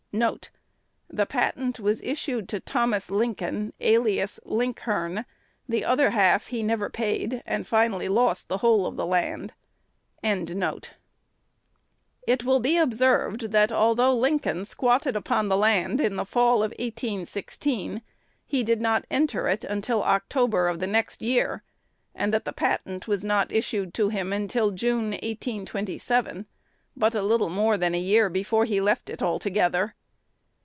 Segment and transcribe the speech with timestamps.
[0.13, 0.39] 1 1
[1.09, 5.23] The patent was issued to Thomas Lincoln alias Linckhern
[5.69, 9.53] the other half he never paid, and finally lost the whole of the land.
[10.21, 10.93] It
[12.43, 18.01] will be observed, that, although Lincoln squatted upon the land in the fall of 1816,
[18.45, 21.63] he did not enter it until October of the next year;
[22.13, 26.47] and that the patent was not issued to him until June, 1827,
[26.97, 29.95] but a little more than a year before he left it altogether.